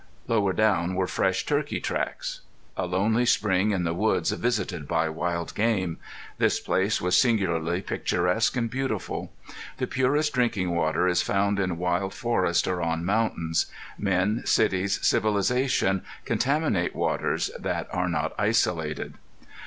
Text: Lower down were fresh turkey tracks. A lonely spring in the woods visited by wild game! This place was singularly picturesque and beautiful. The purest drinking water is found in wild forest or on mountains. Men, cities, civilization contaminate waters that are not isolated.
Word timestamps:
Lower 0.27 0.51
down 0.51 0.95
were 0.95 1.05
fresh 1.05 1.45
turkey 1.45 1.79
tracks. 1.79 2.41
A 2.75 2.87
lonely 2.87 3.23
spring 3.23 3.69
in 3.69 3.83
the 3.83 3.93
woods 3.93 4.31
visited 4.31 4.87
by 4.87 5.09
wild 5.09 5.53
game! 5.53 5.99
This 6.39 6.59
place 6.59 6.99
was 6.99 7.15
singularly 7.15 7.83
picturesque 7.83 8.57
and 8.57 8.67
beautiful. 8.67 9.31
The 9.77 9.85
purest 9.85 10.33
drinking 10.33 10.75
water 10.75 11.07
is 11.07 11.21
found 11.21 11.59
in 11.59 11.77
wild 11.77 12.15
forest 12.15 12.67
or 12.67 12.81
on 12.81 13.05
mountains. 13.05 13.67
Men, 13.95 14.41
cities, 14.43 14.97
civilization 15.05 16.01
contaminate 16.25 16.95
waters 16.95 17.51
that 17.59 17.87
are 17.93 18.09
not 18.09 18.33
isolated. 18.39 19.13